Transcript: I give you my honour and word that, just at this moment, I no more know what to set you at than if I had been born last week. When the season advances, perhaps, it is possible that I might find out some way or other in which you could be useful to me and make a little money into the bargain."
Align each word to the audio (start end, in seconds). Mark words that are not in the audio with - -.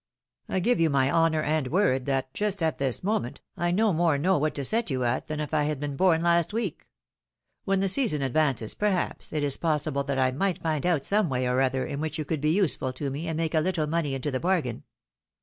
I 0.49 0.59
give 0.61 0.79
you 0.79 0.89
my 0.89 1.11
honour 1.11 1.43
and 1.43 1.67
word 1.67 2.07
that, 2.07 2.33
just 2.33 2.63
at 2.63 2.79
this 2.79 3.03
moment, 3.03 3.39
I 3.55 3.69
no 3.69 3.93
more 3.93 4.17
know 4.17 4.39
what 4.39 4.55
to 4.55 4.65
set 4.65 4.89
you 4.89 5.03
at 5.03 5.27
than 5.27 5.39
if 5.39 5.53
I 5.53 5.65
had 5.65 5.79
been 5.79 5.95
born 5.95 6.23
last 6.23 6.53
week. 6.53 6.89
When 7.65 7.81
the 7.81 7.87
season 7.87 8.23
advances, 8.23 8.73
perhaps, 8.73 9.31
it 9.31 9.43
is 9.43 9.57
possible 9.57 10.03
that 10.05 10.17
I 10.17 10.31
might 10.31 10.63
find 10.63 10.87
out 10.87 11.05
some 11.05 11.29
way 11.29 11.45
or 11.47 11.61
other 11.61 11.85
in 11.85 12.01
which 12.01 12.17
you 12.17 12.25
could 12.25 12.41
be 12.41 12.49
useful 12.49 12.91
to 12.93 13.11
me 13.11 13.27
and 13.27 13.37
make 13.37 13.53
a 13.53 13.59
little 13.61 13.85
money 13.85 14.15
into 14.15 14.31
the 14.31 14.39
bargain." 14.39 14.85